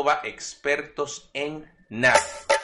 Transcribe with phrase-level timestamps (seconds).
[0.00, 2.20] arroba expertos en nada.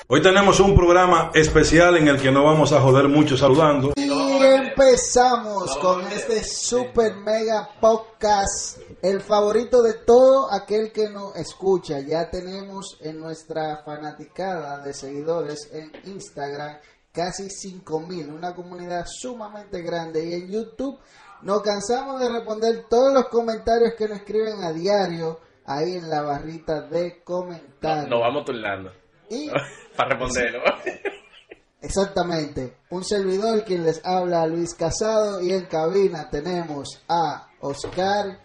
[0.09, 3.93] Hoy tenemos un programa especial en el que no vamos a joder mucho saludando.
[3.97, 4.11] Y
[4.43, 12.01] empezamos con este super mega podcast, el favorito de todo aquel que nos escucha.
[12.01, 16.79] Ya tenemos en nuestra fanaticada de seguidores en Instagram
[17.13, 20.25] casi 5000, una comunidad sumamente grande.
[20.25, 20.99] Y en YouTube
[21.43, 26.23] nos cansamos de responder todos los comentarios que nos escriben a diario ahí en la
[26.23, 28.09] barrita de comentarios.
[28.09, 28.93] Nos vamos turnando.
[29.29, 29.51] Y
[29.97, 30.61] Para responderlo.
[31.81, 32.77] Exactamente.
[32.91, 38.39] Un servidor quien les habla, Luis Casado, y en cabina tenemos a Oscar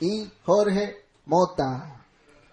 [0.00, 0.96] y Jorge
[1.26, 1.94] Mota.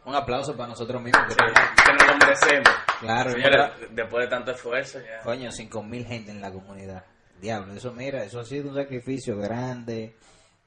[0.05, 1.23] Un aplauso para nosotros mismos.
[1.29, 2.70] Que que nos lo merecemos.
[2.99, 3.87] Claro, Señores, mira.
[3.91, 5.23] después de tanto esfuerzo, ya.
[5.23, 7.05] Coño, cinco mil gente en la comunidad.
[7.41, 10.15] Diablo, eso mira, eso ha sido un sacrificio grande,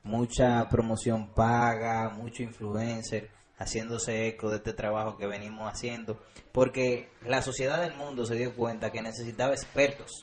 [0.03, 6.20] mucha promoción paga, mucho influencer haciéndose eco de este trabajo que venimos haciendo,
[6.53, 10.23] porque la sociedad del mundo se dio cuenta que necesitaba expertos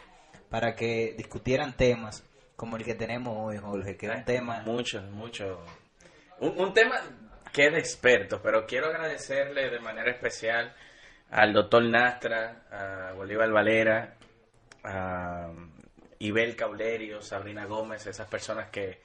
[0.49, 2.23] para que discutieran temas
[2.55, 5.61] como el que tenemos hoy, Jorge, que es un tema Mucho, mucho.
[6.39, 6.95] Un, un tema
[7.51, 10.73] que es de expertos, pero quiero agradecerle de manera especial
[11.31, 14.15] al doctor Nastra, a Bolívar Valera,
[14.83, 15.51] a
[16.19, 19.01] Ibel Caulerio, Sabrina Gómez, esas personas que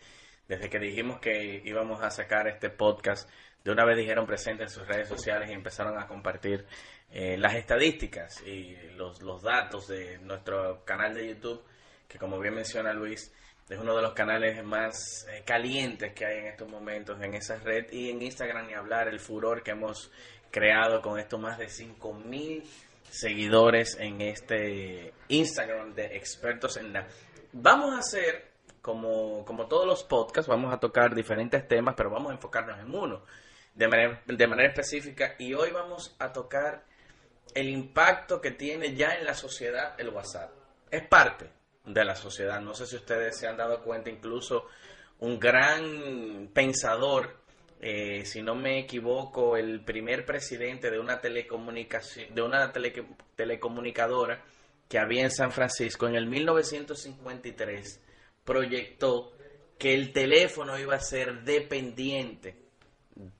[0.46, 3.30] desde que dijimos que íbamos a sacar este podcast,
[3.64, 6.66] de una vez dijeron presente en sus redes sociales y empezaron a compartir
[7.10, 11.62] eh, las estadísticas y los, los datos de nuestro canal de YouTube,
[12.08, 13.32] que como bien menciona Luis,
[13.70, 17.56] es uno de los canales más eh, calientes que hay en estos momentos en esa
[17.58, 20.10] red y en Instagram ni hablar el furor que hemos
[20.50, 22.64] creado con estos más de 5000
[23.08, 27.06] seguidores en este Instagram de expertos en la
[27.52, 28.50] vamos a hacer
[28.82, 32.92] como, como todos los podcasts vamos a tocar diferentes temas pero vamos a enfocarnos en
[32.92, 33.22] uno
[33.74, 36.84] de manera, de manera específica y hoy vamos a tocar
[37.54, 40.50] el impacto que tiene ya en la sociedad el WhatsApp
[40.90, 41.50] es parte
[41.84, 42.60] de la sociedad.
[42.60, 44.66] No sé si ustedes se han dado cuenta, incluso
[45.20, 47.36] un gran pensador,
[47.80, 53.04] eh, si no me equivoco, el primer presidente de una telecomunicación, de una tele-
[53.36, 54.42] telecomunicadora
[54.88, 58.00] que había en San Francisco en el 1953
[58.44, 59.32] proyectó
[59.78, 62.56] que el teléfono iba a ser dependiente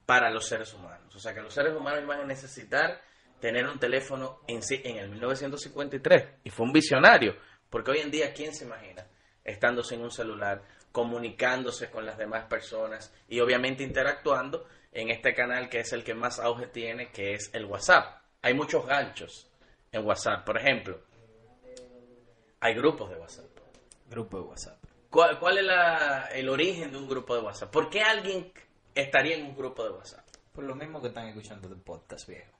[0.05, 1.15] para los seres humanos.
[1.15, 3.01] O sea, que los seres humanos iban a necesitar
[3.39, 6.25] tener un teléfono en sí en el 1953.
[6.43, 7.35] Y fue un visionario,
[7.69, 9.07] porque hoy en día, ¿quién se imagina
[9.43, 10.61] estando sin un celular,
[10.91, 16.13] comunicándose con las demás personas y obviamente interactuando en este canal que es el que
[16.13, 18.21] más auge tiene, que es el WhatsApp?
[18.43, 19.49] Hay muchos ganchos
[19.91, 20.45] en WhatsApp.
[20.45, 20.99] Por ejemplo,
[22.59, 23.45] hay grupos de WhatsApp.
[24.09, 24.77] grupo de WhatsApp.
[25.09, 27.71] ¿Cuál, cuál es la- el origen de un grupo de WhatsApp?
[27.71, 28.51] ¿Por qué alguien
[28.95, 30.25] estaría en un grupo de WhatsApp?
[30.51, 32.51] Por lo mismo que están escuchando el podcast, viejo.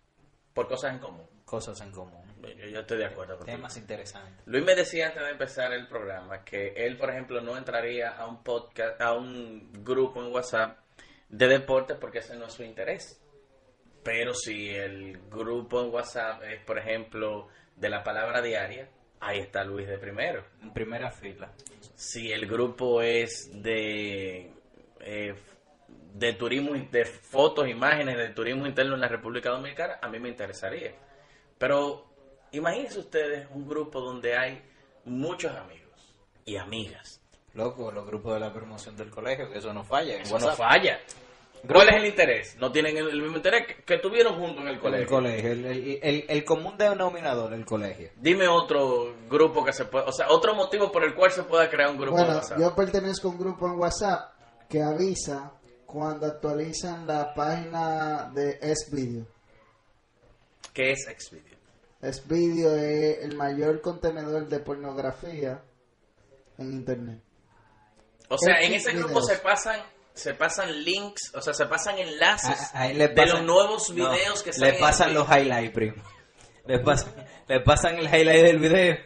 [0.53, 1.27] Por cosas en común.
[1.45, 2.23] Cosas en común.
[2.41, 3.57] Yo, yo estoy de acuerdo contigo.
[3.57, 4.45] Temas interesantes.
[4.45, 8.27] Luis me decía antes de empezar el programa que él, por ejemplo, no entraría a
[8.27, 10.77] un podcast, a un grupo en WhatsApp
[11.29, 13.21] de deportes porque ese no es su interés.
[14.03, 19.63] Pero si el grupo en WhatsApp es, por ejemplo, de la palabra diaria, ahí está
[19.63, 20.43] Luis de primero.
[20.61, 21.51] En primera fila.
[21.95, 24.51] Si el grupo es de
[24.99, 25.35] eh,
[26.13, 30.29] de turismo, de fotos, imágenes de turismo interno en la República Dominicana, a mí me
[30.29, 30.93] interesaría.
[31.57, 32.05] Pero
[32.51, 34.61] imagínense ustedes un grupo donde hay
[35.05, 36.13] muchos amigos
[36.45, 37.21] y amigas.
[37.53, 40.15] Loco, los grupos de la promoción del colegio, que eso no falla.
[40.15, 40.99] en Eso no falla.
[41.67, 42.57] ¿Cuál es el interés?
[42.59, 45.03] No tienen el, el mismo interés que, que tuvieron juntos en el En colegio.
[45.03, 48.09] el colegio, el, el, el- el común denominador, el colegio.
[48.15, 51.69] Dime otro grupo que se puede, o sea, otro motivo por el cual se pueda
[51.69, 52.59] crear un grupo de Bueno, WhatsApp.
[52.59, 54.33] yo pertenezco a un grupo en WhatsApp
[54.67, 55.51] que avisa
[55.91, 59.25] cuando actualizan la página de S-Video.
[60.73, 61.57] ¿Qué es Xvideo?
[62.01, 65.61] S-Video es el mayor contenedor de pornografía
[66.57, 67.19] en Internet.
[68.29, 69.27] O sea, en ese grupo videos.
[69.27, 69.79] se pasan
[70.13, 73.43] se pasan links, o sea, se pasan enlaces A- a él le de pasan- los
[73.45, 74.79] nuevos no, videos que Le salen.
[74.79, 76.03] pasan en- los highlights, primo.
[76.67, 77.13] Le pasan,
[77.47, 78.97] le pasan el highlight del video.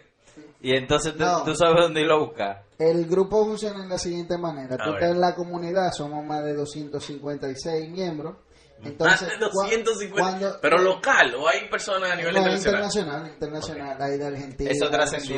[0.61, 1.43] Y entonces tú, No.
[1.43, 2.63] tú sabes dónde irlo a buscar.
[2.77, 4.75] El grupo funciona de la siguiente manera.
[4.75, 8.35] A Tú estás en la comunidad, somos más de 256 miembros.
[8.79, 10.21] Más Entonces, de cua- 250.
[10.21, 12.83] cuando- pero local, o hay personas a nivel No, internacional.
[12.83, 15.37] internacional, internacional, hay de Argentina, Eso trascendió.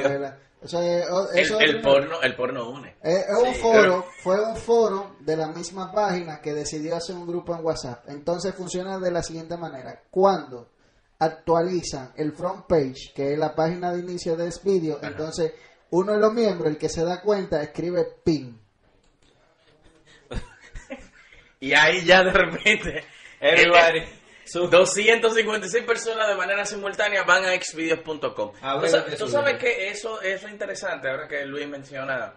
[0.60, 2.96] Eso es, El, eso el es- porno, el porno une.
[3.04, 6.96] Es, es un Sí, foro, pero- fue un foro de la misma página que decidió
[6.96, 8.06] hacer un grupo en WhatsApp.
[8.10, 10.02] Entonces funciona de la siguiente manera.
[10.10, 10.70] Cuando
[11.20, 15.54] actualizan el front page, que es la página de inicio de este video, entonces
[15.92, 18.60] uno de los miembros, el que se da cuenta, escribe pin.
[21.60, 23.04] Y ahí ya de repente.
[23.40, 24.02] Everybody.
[24.46, 28.32] Su- 256 personas de manera simultánea van a xvideos.com.
[28.34, 32.34] Tú, sa- tú sabes que eso, eso es interesante, ahora que Luis menciona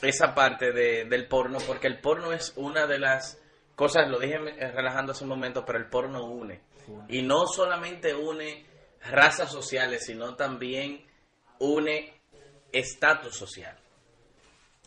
[0.00, 3.38] esa parte de- del porno, porque el porno es una de las
[3.74, 6.62] cosas, lo dije relajando hace un momento, pero el porno une.
[7.08, 8.64] Y no solamente une
[9.10, 11.04] razas sociales, sino también
[11.58, 12.14] une
[12.74, 13.76] estatus social.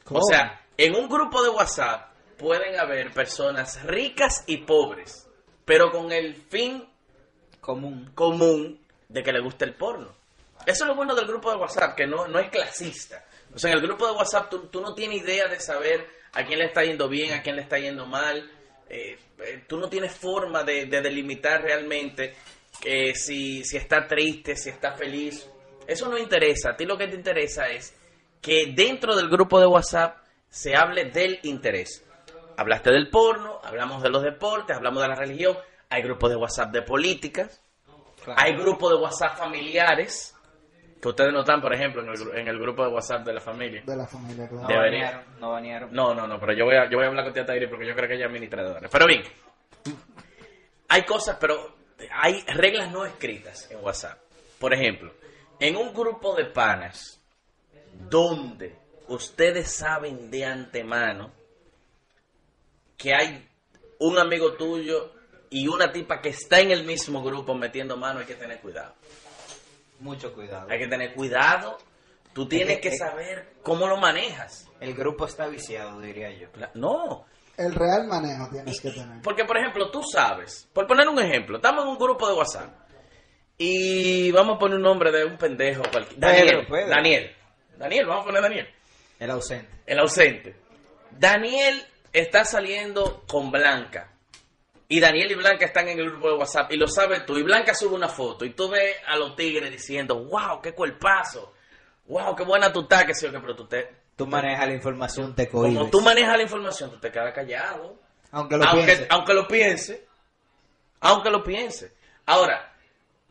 [0.04, 0.20] ¿Cómo?
[0.20, 5.28] O sea, en un grupo de WhatsApp pueden haber personas ricas y pobres,
[5.66, 6.88] pero con el fin
[7.60, 8.12] común.
[8.14, 8.80] común
[9.10, 10.16] de que le guste el porno.
[10.66, 13.24] Eso es lo bueno del grupo de WhatsApp, que no, no es clasista.
[13.54, 16.46] O sea, en el grupo de WhatsApp tú, tú no tienes idea de saber a
[16.46, 18.52] quién le está yendo bien, a quién le está yendo mal.
[18.90, 22.36] Eh, eh, tú no tienes forma de, de delimitar realmente
[22.82, 25.48] que si, si está triste, si está feliz.
[25.88, 26.72] Eso no interesa.
[26.72, 27.96] A ti lo que te interesa es
[28.42, 30.18] que dentro del grupo de WhatsApp
[30.50, 32.04] se hable del interés.
[32.58, 35.58] Hablaste del porno, hablamos de los deportes, hablamos de la religión.
[35.90, 37.62] Hay grupos de WhatsApp de políticas,
[38.36, 40.36] hay grupos de WhatsApp familiares,
[41.02, 43.40] que ustedes no están, por ejemplo, en el, en el grupo de WhatsApp de la
[43.40, 43.84] familia.
[43.86, 44.64] De la familia, claro.
[44.64, 45.04] No Debería.
[45.06, 45.94] banearon, no banearon.
[45.94, 47.88] No, no, no, pero yo voy a, yo voy a hablar con tía Tairi porque
[47.88, 48.90] yo creo que ella es administradora.
[48.92, 49.24] Pero bien,
[50.90, 51.76] hay cosas, pero
[52.12, 54.18] hay reglas no escritas en WhatsApp.
[54.60, 55.14] Por ejemplo,
[55.60, 57.20] en un grupo de panas
[58.10, 58.76] donde
[59.08, 61.32] ustedes saben de antemano
[62.96, 63.48] que hay
[64.00, 65.12] un amigo tuyo
[65.50, 68.94] y una tipa que está en el mismo grupo metiendo mano, hay que tener cuidado.
[70.00, 70.68] Mucho cuidado.
[70.70, 71.78] Hay que tener cuidado.
[72.34, 74.68] Tú tienes que saber cómo lo manejas.
[74.80, 76.50] El grupo está viciado, diría yo.
[76.76, 77.26] No,
[77.56, 79.22] El real manejo tienes que tener.
[79.24, 82.87] Porque, por ejemplo, tú sabes, por poner un ejemplo, estamos en un grupo de WhatsApp
[83.58, 86.28] y vamos a poner un nombre de un pendejo cualquiera.
[86.28, 86.88] Daniel, Pedro.
[86.88, 87.36] Daniel,
[87.78, 88.70] Daniel, vamos a poner Daniel,
[89.20, 89.70] El ausente.
[89.86, 90.56] el ausente.
[91.12, 91.84] Daniel
[92.14, 94.12] está saliendo con Blanca
[94.88, 97.44] y Daniel y Blanca están en el grupo de WhatsApp y lo sabes tú y
[97.44, 101.54] Blanca sube una foto y tú ves a los tigres diciendo, wow, qué cuerpazo,
[102.06, 104.06] wow, qué buena estás, que sí pero tú te...
[104.16, 105.92] Tú manejas la información, te Como cohibes.
[105.92, 108.00] tú manejas la información, tú te quedas callado
[108.32, 109.08] Aunque lo aunque, pienses.
[109.12, 110.08] aunque lo piense,
[111.02, 111.94] aunque lo piense.
[112.26, 112.74] Ahora,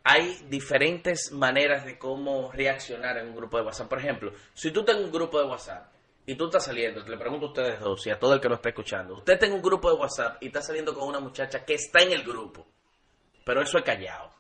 [0.09, 3.89] hay diferentes maneras de cómo reaccionar en un grupo de WhatsApp.
[3.89, 5.93] Por ejemplo, si tú tienes un grupo de WhatsApp
[6.25, 8.55] y tú estás saliendo, le pregunto a ustedes dos y a todo el que lo
[8.55, 11.75] está escuchando, usted tiene un grupo de WhatsApp y está saliendo con una muchacha que
[11.75, 12.65] está en el grupo,
[13.45, 14.31] pero eso es callado.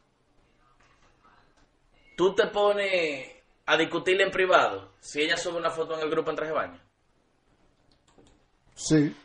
[2.16, 3.34] Tú te pones
[3.66, 6.56] a discutirle en privado si ella sube una foto en el grupo en traje de
[6.56, 6.80] baño.
[8.76, 9.16] Sí.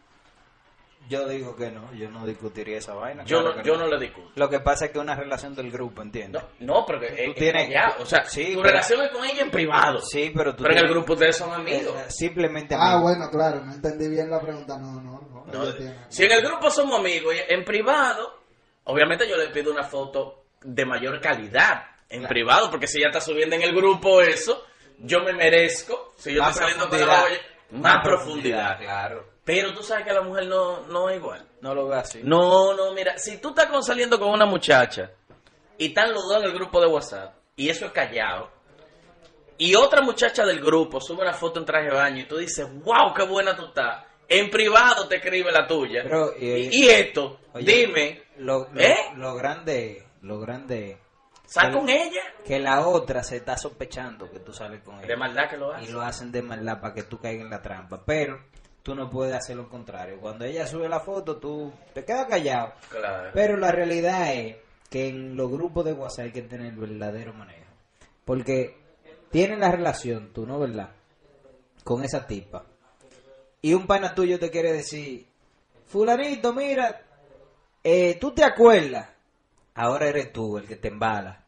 [1.12, 3.25] Yo digo que no, yo no discutiría esa vaina.
[3.25, 4.31] Yo, claro no, yo no le discuto.
[4.36, 6.42] Lo que pasa es que es una relación del grupo, ¿entiendes?
[6.60, 8.02] No, no, pero que Tú es- tienes- es callado.
[8.02, 10.00] O sea, Sí, tu pero- relación es con ella en privado.
[10.00, 11.94] Sí, pero tú Pero en el grupo ustedes son amigos.
[12.00, 14.78] Eh, Simplemente Ah, bueno, claro, no entendí bien la pregunta.
[14.78, 15.46] No, no, no.
[15.52, 15.66] No,
[16.08, 18.40] si en el grupo somos amigos, y en privado,
[18.86, 22.30] obviamente yo le pido una foto de mayor calidad en Claro.
[22.34, 24.63] privado, porque si ella está subiendo en el grupo eso,
[25.00, 27.42] yo me merezco, si yo Más estoy saliendo con la profundidad.
[27.72, 28.78] olla, más profundidad.
[28.80, 29.31] Claro.
[29.43, 31.45] Pero tú sabes que la mujer no, no es igual.
[31.61, 32.21] No lo veas así.
[32.23, 35.11] No, no, mira, si tú estás saliendo con una muchacha
[35.77, 38.49] y están los dos en el grupo de WhatsApp y eso es callado,
[39.57, 42.67] y otra muchacha del grupo sube una foto en traje de baño y tú dices,
[42.83, 46.01] wow, qué buena tú estás, en privado te escribe la tuya.
[46.03, 48.95] Pero, y- y, y esto, Oye, dime, Lo, lo, ¿Eh?
[49.17, 50.98] lo grande, lo grande,
[51.45, 52.21] ¿sal con ella?
[52.45, 55.07] que la otra se está sospechando que tú sales con ella.
[55.07, 55.91] De maldad que lo y hace.
[55.91, 58.01] lo hacen de maldad para que tú caigas en la trampa.
[58.05, 58.39] Pero
[58.83, 60.19] tú no puedes hacer lo contrario.
[60.19, 62.73] Cuando ella sube la foto, tú te quedas callado.
[62.89, 63.31] Claro.
[63.33, 64.57] Pero la realidad es
[64.89, 67.71] que en los grupos de WhatsApp hay que tener verdadero manejo.
[68.25, 68.77] Porque
[69.29, 70.59] tienes la relación, tú, ¿no?
[70.59, 70.91] ¿Verdad?
[71.83, 72.65] Con esa tipa.
[73.61, 75.27] Y un pana tuyo te quiere decir,
[75.85, 77.01] fulanito, mira,
[77.83, 79.09] eh, tú te acuerdas.
[79.75, 81.40] Ahora eres tú el que te embala.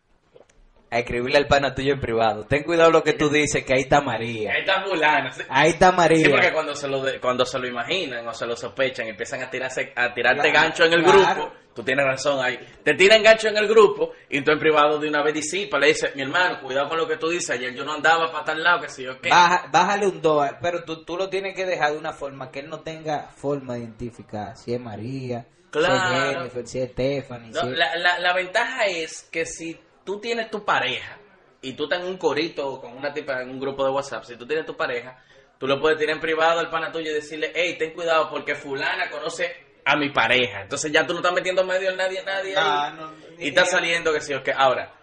[0.94, 2.46] A escribirle al pana tuyo en privado.
[2.46, 4.52] Ten cuidado lo que tú dices, que ahí está María.
[4.54, 5.32] Ahí está fulana.
[5.32, 5.42] sí.
[5.50, 6.26] Ahí está María.
[6.26, 9.42] Sí, porque cuando se, lo de- cuando se lo imaginan o se lo sospechan, empiezan
[9.42, 11.36] a tirarse a tirarte Claro, gancho en el claro.
[11.36, 11.54] grupo.
[11.74, 12.60] Tú tienes razón ahí.
[12.84, 15.80] Te tiran gancho en el grupo y tú en privado de una vez disipa.
[15.80, 17.50] Le dices, mi hermano, cuidado con lo que tú dices.
[17.50, 19.30] Ayer yo no andaba para tal lado, que si yo qué.
[19.30, 22.60] Baja- bájale un 2, pero tú, tú lo tienes que dejar de una forma que
[22.60, 25.96] él no tenga forma de identificar si es María, Claro.
[25.98, 27.50] si es Jennifer, si es Stephanie.
[27.52, 31.18] No, si es- la, la- la ventaja es que si tú tienes tu pareja
[31.62, 34.36] y tú estás en un corito con una tipa en un grupo de WhatsApp, si
[34.36, 35.18] tú tienes tu pareja,
[35.58, 38.56] tú lo puedes tirar en privado al pana tuyo y decirle, hey, ten cuidado porque
[38.56, 39.56] fulana conoce
[39.86, 40.62] a mi pareja.
[40.62, 42.64] Entonces ya tú no estás metiendo en medio a nadie, nadie ahí.
[42.66, 44.52] Ah, no, y está saliendo que sí o que.
[44.52, 44.94] Ahora,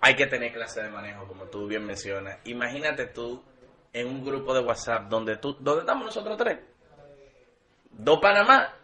[0.00, 2.38] hay que tener clase de manejo, como tú bien mencionas.
[2.44, 3.42] Imagínate tú
[3.92, 6.58] en un grupo de WhatsApp donde tú, ¿dónde estamos nosotros tres?
[7.90, 8.74] Dos Panamá,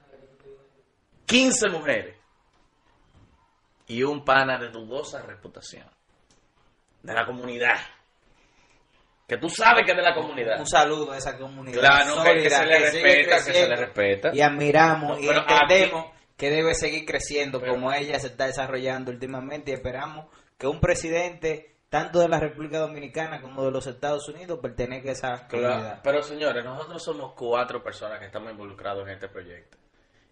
[1.27, 2.17] 15 mujeres.
[3.87, 5.89] Y un pana de dudosa reputación.
[7.03, 7.77] De la comunidad.
[9.29, 10.59] Que tú sabes que es de la comunidad.
[10.61, 11.81] Un saludo a esa comunidad.
[11.81, 14.31] Claro, que- que sólida, se le respeta, que se le respeta.
[14.33, 19.11] Y admiramos No, y entendemos que debe seguir creciendo Pero- como ella se está desarrollando
[19.11, 20.27] últimamente y esperamos
[20.59, 25.13] que un presidente tanto de la República Dominicana como de los Estados Unidos pertenezca a
[25.13, 26.01] esa Claro, comunidad.
[26.03, 29.79] Pero señores, nosotros somos cuatro personas que estamos involucrados en este proyecto.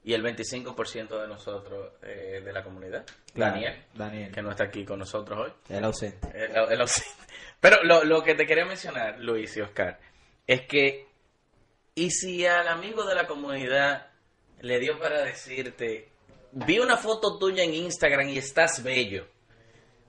[0.04, 3.04] Y el 25% de nosotros eh, de la comunidad.
[3.32, 4.30] Claro, Daniel, Daniel.
[4.32, 5.52] que no está aquí con nosotros hoy.
[5.74, 6.28] El ausente.
[6.34, 7.10] El- el ausente.
[7.60, 9.98] Pero lo, lo que te quería mencionar, Luis y Oscar,
[10.46, 11.06] es que,
[11.94, 14.08] y si al amigo de la comunidad
[14.60, 16.10] le dio para decirte,
[16.52, 19.26] vi una foto tuya en Instagram y estás bello,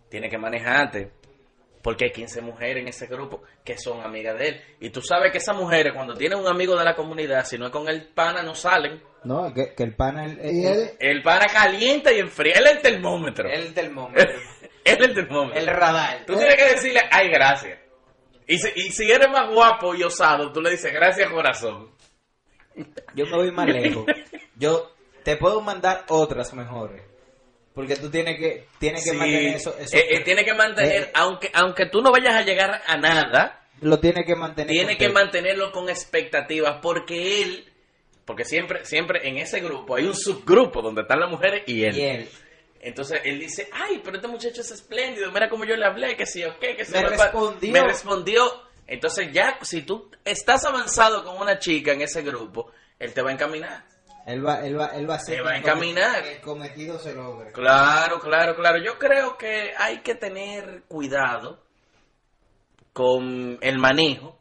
[0.10, 1.12] tiene que manejarte,
[1.82, 4.62] porque hay 15 mujeres en ese grupo que son amigas de él.
[4.82, 7.68] Y tú sabes que esas mujeres, cuando tienen un amigo de la comunidad, si no
[7.68, 9.02] es con el pana, no salen.
[9.26, 12.54] No, que, que el pana el, Y él, El pana calienta y enfría.
[12.56, 13.50] Él es el termómetro.
[13.50, 14.32] el termómetro,
[14.86, 15.60] Él es el termómetro.
[15.60, 16.26] el radar.
[16.26, 17.80] Tú tienes que decirle, ay, gracias.
[18.48, 21.90] Y si, y si eres más guapo y osado, tú le dices, gracias, corazón.
[23.16, 24.06] Yo me voy más lejos.
[24.56, 24.92] Yo
[25.24, 27.02] te puedo mandar otras mejores.
[27.74, 31.02] Porque tú tienes que tienes que Sí, mantener eso, eso- eh, eh, tiene que mantener,
[31.04, 34.98] Eh, aunque, aunque tú no vayas a llegar a nada, lo tiene que mantener tiene
[34.98, 37.74] que mantenerlo con expectativas, porque él,
[38.26, 41.96] porque siempre, siempre en ese grupo hay un subgrupo donde están las mujeres y él.
[41.98, 42.30] y él
[42.82, 46.26] Entonces él dice, ay, pero este muchacho es espléndido, mira cómo yo le hablé, que
[46.26, 47.18] sí o qué, que sí Me o qué".
[47.18, 47.72] respondió.
[47.74, 48.64] Me respondió.
[48.88, 53.30] Entonces ya, si tú estás avanzado con una chica en ese grupo, él te va
[53.32, 53.84] a encaminar.
[54.28, 56.26] él va él va él va a hacer Te va a encaminar.
[56.26, 58.78] el cometido se logre Claro, claro, claro.
[58.84, 61.64] Yo creo que hay que tener cuidado
[62.94, 64.38] con el manejo,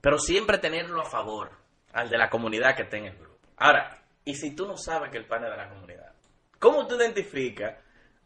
[0.00, 1.50] pero siempre tenerlo a favor
[1.96, 3.36] al de la comunidad que esté en el grupo.
[3.56, 6.12] Ahora, y si tú no sabes que el pan es de la comunidad,
[6.58, 7.74] ¿cómo tú identificas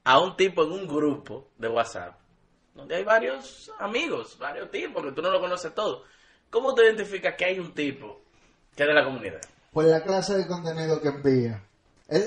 [0.02, 2.18] a un tipo en un grupo de WhatsApp
[2.74, 6.02] donde hay varios amigos, varios tipos que tú no lo conoces todo?
[6.50, 8.20] ¿Cómo tú identificas que hay un tipo
[8.74, 9.40] que es de la comunidad?
[9.72, 11.62] por la clase de contenido que envía.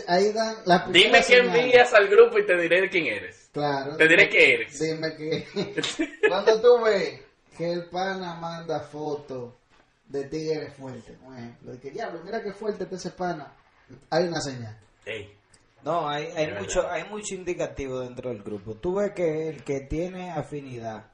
[0.07, 1.53] Ahí dan la Dime señal.
[1.53, 3.49] envías al grupo y te diré quién eres.
[3.51, 3.97] Claro.
[3.97, 4.79] Te diré qué eres.
[4.79, 5.45] Dime que
[6.29, 7.19] cuando tú ves
[7.57, 9.55] que el pana manda fotos
[10.05, 13.53] de tigres fuertes, por ejemplo, de que diablo, mira qué fuerte ese pana,
[14.09, 14.77] hay una señal.
[15.05, 15.33] Ey.
[15.83, 16.93] no hay hay Es mucho verdad.
[16.95, 21.11] hay mucho indicativo dentro del grupo tú ves que el que tiene afinidad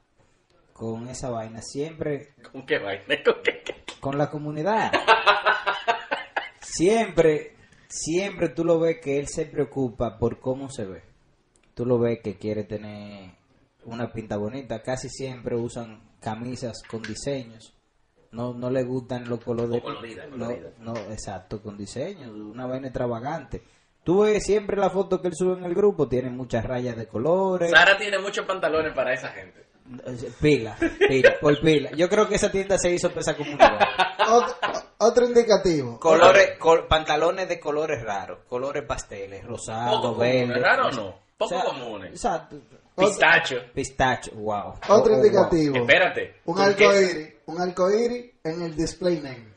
[0.72, 3.04] con esa vaina siempre ¿Con qué vaina?
[3.24, 3.62] ¿Con qué?
[3.64, 3.74] qué?
[3.98, 4.92] con la comunidad
[6.60, 7.56] siempre
[7.88, 11.02] siempre tú lo ves que él se preocupa por cómo se ve
[11.74, 13.32] tú lo ves que quiere tener
[13.84, 17.74] una pinta bonita casi siempre usan camisas con diseños
[18.32, 20.70] no no le gustan los colores colorida, no, colorida.
[20.78, 23.62] no exacto con diseños una vaina extravagante
[24.04, 27.06] tú ves siempre la foto que él sube en el grupo tiene muchas rayas de
[27.06, 29.66] colores Sara tiene muchos pantalones para esa gente.
[30.40, 30.76] pila
[31.08, 33.78] pila por pila yo creo que esa tienda se hizo para esa comunidad
[34.30, 34.54] Otro,
[34.98, 35.98] otro indicativo.
[35.98, 41.06] colores col- pantalones de colores raros colores pasteles rosado verde raro o no?
[41.08, 42.10] O Poco sea, comunes.
[42.12, 42.56] exacto
[43.06, 43.56] Pistacho.
[43.74, 45.16] pistacho wow Otro Oh, oh, wow.
[45.16, 45.76] indicativo.
[45.76, 46.34] Espérate.
[46.44, 49.50] Un arcoíris, un arcoíris en el display name.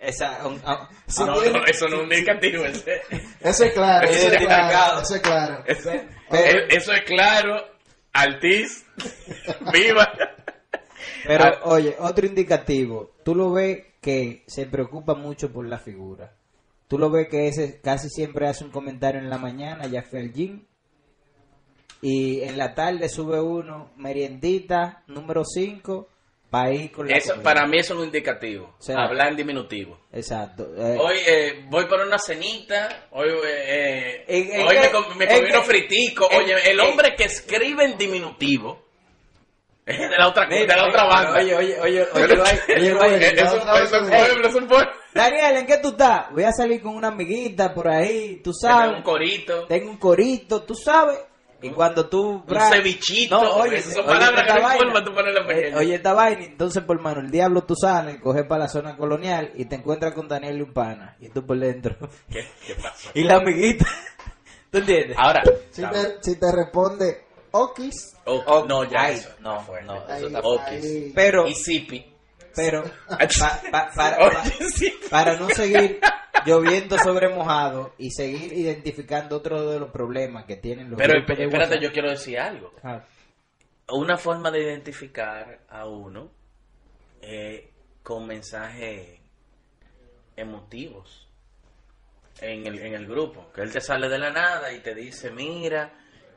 [0.00, 0.60] Esa, un-
[1.06, 2.64] Si no, tiene- no, eso no es un indicativo.
[2.64, 3.00] Ese,
[3.40, 5.64] Eso es claro, eso es claro, eso es claro.
[6.68, 7.56] eso es claro.
[8.12, 8.84] Altiz.
[9.72, 10.12] Viva.
[11.26, 11.60] pero Ah.
[11.64, 16.32] oye otro indicativo tú lo ves que se preocupa mucho por la figura
[16.88, 20.20] tú lo ves que ese casi siempre hace un comentario en la mañana ya fue
[20.20, 20.64] al gym
[22.02, 26.08] y en la tarde sube uno meriendita número 5
[26.50, 27.42] para ir con la Eso, comida.
[27.42, 28.74] para mí eso es un indicativo.
[28.78, 29.98] O sea, Hablar en diminutivo.
[30.12, 33.08] exacto eh, Hoy eh, voy por una cenita.
[33.10, 36.28] Hoy, eh, ¿En- hoy me, com- me en comí unos friticos.
[36.36, 38.80] Oye, el hombre que escribe en diminutivo
[39.84, 41.40] es de la otra, de la otra banda.
[41.40, 44.66] Oye, oye, oye, oye, oye, es vez.
[44.68, 44.90] pueblo.
[45.14, 46.30] Daniel, ¿en qué tú estás?
[46.32, 48.96] Voy a salir con una amiguita por ahí, tú Tengo sabes.
[48.98, 49.66] un corito.
[49.66, 51.18] Tengo un corito, tú sabes.
[51.62, 52.44] Y cuando tú...
[52.46, 54.78] Un cevichito, esas son palabras esta que no hay vaina.
[54.92, 55.80] forma tú ponerlas Eh, pequeñas.
[55.80, 59.52] Oye, esta vaina, entonces por mano, el diablo tú sales, coges para la zona colonial
[59.54, 61.16] y te encuentras con Daniel y un pana.
[61.20, 61.96] Y tú por dentro.
[62.30, 63.10] ¿Qué, qué pasó?
[63.14, 63.86] Y la amiguita.
[64.70, 65.16] ¿Tú entiendes?
[65.18, 68.16] Ahora, Si te, si te responde Okis,
[68.68, 69.82] no, ya ay, eso no, fue.
[69.82, 70.84] no, eso está Okis.
[70.84, 71.12] ahí.
[71.14, 72.12] Pero, Y Zipi.
[72.54, 74.92] pero, pa- pa- para, pa- Oye, sí.
[75.08, 75.98] para no seguir
[76.46, 81.36] lloviendo sobre mojado y seguir identificando otro de los problemas que tienen los Pero grupos
[81.38, 81.82] de espérate, WhatsApp.
[81.84, 82.72] yo quiero decir algo.
[82.82, 83.02] Ah,
[83.90, 86.30] Una forma de identificar a uno
[87.22, 87.70] eh,
[88.02, 89.20] con mensajes
[90.36, 91.28] emotivos
[92.40, 93.50] en el, en el grupo.
[93.54, 95.92] Que él te sale de la nada y te dice, mira,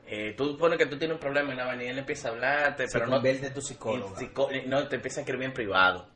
[0.06, 2.32] eh, tú pones que tú tienes un problema en la vaina y él empieza a
[2.32, 4.16] hablarte, Se pero no, en tu psicólogo.
[4.16, 6.08] psico- no, te empieza a escribir en privado.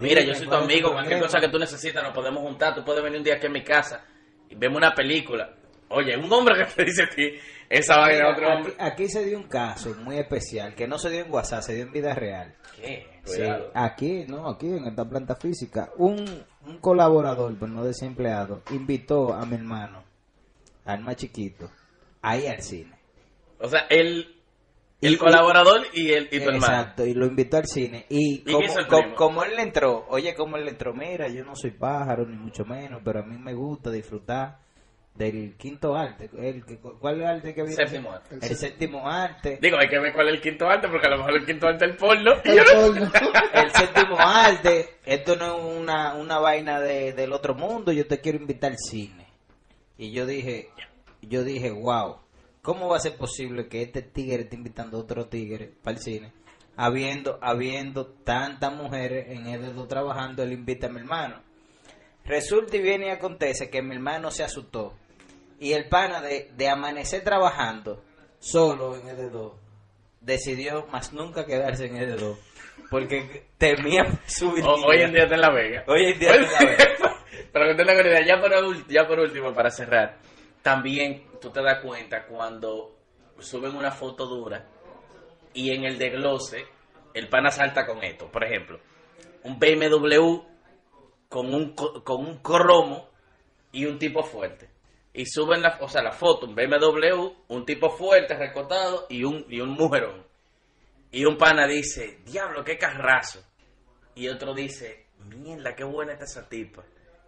[0.00, 2.42] Mira, yo soy tu ¿cuál es tu amigo, cualquier cosa que tú necesitas, nos podemos
[2.42, 4.04] juntar, tú puedes venir un día aquí a mi casa
[4.48, 5.54] y vemos una película.
[5.88, 7.32] Oye, un hombre que te dice a ti
[7.68, 8.74] esa vaina a otro aquí, hombre.
[8.78, 11.84] aquí se dio un caso muy especial, que no se dio en WhatsApp, se dio
[11.84, 12.54] en vida real.
[12.76, 13.06] ¿Qué?
[13.24, 13.42] Sí,
[13.74, 19.44] aquí, no, aquí en esta planta física, un, un colaborador, pero no desempleado, invitó a
[19.46, 20.04] mi hermano,
[20.84, 21.70] al más chiquito,
[22.22, 22.96] a ir al cine.
[23.58, 24.35] O sea, el,
[25.00, 26.56] el Y- colaborador y, el, y tu hermano.
[26.58, 28.06] Exacto, y lo invitó al cine.
[28.08, 29.14] Y, qué como, hizo el co- primo?
[29.14, 32.36] como él le entró, oye, como él le entró, mira, yo no soy pájaro, ni
[32.36, 34.58] mucho menos, pero a mí me gusta disfrutar
[35.14, 36.28] del quinto arte.
[36.38, 37.74] El, que- ¿Cuál es el arte que viene?
[37.76, 38.34] Séptimo arte.
[38.40, 39.58] El séptimo arte.
[39.62, 41.66] Digo, hay que ver cuál es el quinto arte, porque a lo mejor el quinto
[41.66, 42.32] arte es el porno.
[42.44, 43.10] y El porno.
[43.54, 48.20] el séptimo arte, esto no es una, una vaina de, del otro mundo, yo te
[48.20, 49.26] quiero invitar al cine.
[49.98, 50.68] Y yo dije,
[51.22, 52.16] yo dije, wow,
[52.66, 56.02] ¿cómo va a ser posible que este tigre esté invitando a otro tigre para el
[56.02, 56.32] cine?
[56.76, 61.40] Habiendo, habiendo tantas mujeres en el dedo trabajando, él invita a mi hermano.
[62.24, 64.94] Resulta y viene y acontece que mi hermano se asustó.
[65.60, 68.02] Y el pana de, de amanecer trabajando
[68.40, 69.58] solo en el dedo
[70.20, 72.36] decidió más nunca quedarse en el dedo
[72.90, 74.66] porque temía su vida.
[74.68, 75.84] O- hoy en día está en La Vega.
[75.86, 77.16] Hoy en día está en La Vega.
[77.52, 80.18] Pero que tenga ya por, ya por último, para cerrar,
[80.62, 82.96] también tú te das cuenta cuando
[83.38, 84.66] suben una foto dura
[85.54, 86.66] y en el desglose
[87.14, 88.26] el pana salta con esto.
[88.32, 88.80] Por ejemplo,
[89.44, 90.40] un BMW
[91.28, 93.08] con un, co- con un cromo
[93.70, 94.68] y un tipo fuerte.
[95.14, 99.46] Y suben la, o sea, la foto, un BMW, un tipo fuerte, recortado y un,
[99.48, 100.24] y un mujerón.
[101.12, 103.40] Y un pana dice, diablo, qué carrazo.
[104.16, 106.82] Y otro dice, mierda, qué buena está esa tipa.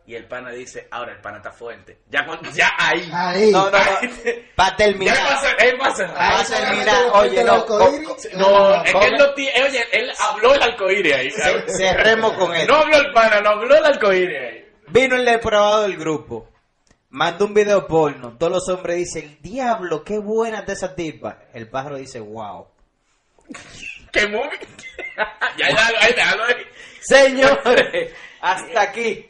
[0.09, 1.99] Y el pana dice, ahora el pana está fuerte.
[2.09, 3.11] Ya, cuando- ya ahí.
[3.13, 3.51] Ahí.
[3.51, 3.85] No, no, no.
[4.57, 5.17] Para Ya terminar.
[5.19, 6.05] pasa, él pasa.
[6.05, 7.67] Ahí Para se terminar, oye, no,
[8.39, 11.31] No, es que él no tiene, oye, él habló el arcoíris ahí.
[11.31, 12.73] Ce- cerremos con esto.
[12.73, 14.65] No habló el pana, no habló el arcoíris ahí.
[14.87, 16.49] Vino el depravado del grupo.
[17.11, 18.35] Mandó un video porno.
[18.39, 21.41] Todos los hombres dicen, diablo, qué buena está esa tipa.
[21.53, 22.67] El pájaro dice, wow.
[24.11, 24.49] Que muy...
[25.59, 26.67] ya, ya, déjalo ahí.
[27.01, 29.27] Señores, hasta aquí.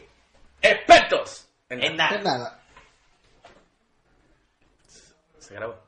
[0.62, 1.48] Expertos.
[1.68, 2.18] En De nada.
[2.20, 2.60] nada.
[5.38, 5.87] Se grabó.